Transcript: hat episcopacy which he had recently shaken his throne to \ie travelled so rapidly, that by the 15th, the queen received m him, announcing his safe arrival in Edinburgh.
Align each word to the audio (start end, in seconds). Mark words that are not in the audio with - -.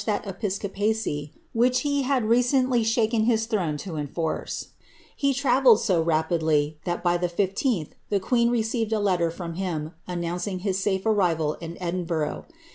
hat 0.07 0.25
episcopacy 0.25 1.31
which 1.53 1.81
he 1.81 2.01
had 2.01 2.25
recently 2.25 2.83
shaken 2.83 3.25
his 3.25 3.45
throne 3.45 3.77
to 3.77 3.99
\ie 3.99 5.31
travelled 5.35 5.79
so 5.79 6.01
rapidly, 6.01 6.79
that 6.85 7.03
by 7.03 7.17
the 7.17 7.27
15th, 7.29 7.89
the 8.09 8.19
queen 8.19 8.49
received 8.49 8.91
m 8.91 9.53
him, 9.53 9.91
announcing 10.07 10.57
his 10.65 10.79
safe 10.79 11.05
arrival 11.05 11.53
in 11.61 11.77
Edinburgh. 11.79 12.47